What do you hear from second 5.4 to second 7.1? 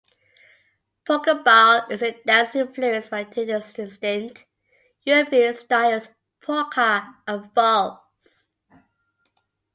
styles: polka